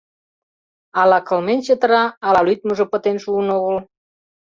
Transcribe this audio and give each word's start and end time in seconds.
Ала 1.01 1.19
кылмен 1.27 1.59
чытыра, 1.65 2.03
ала 2.27 2.41
лӱдмыжӧ 2.47 2.85
пытен 2.91 3.17
шуын 3.23 3.47
огыл. 3.57 3.77